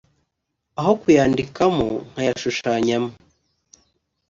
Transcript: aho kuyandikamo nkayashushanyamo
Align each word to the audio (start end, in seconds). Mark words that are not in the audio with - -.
aho 0.79 0.91
kuyandikamo 1.01 1.87
nkayashushanyamo 2.11 3.11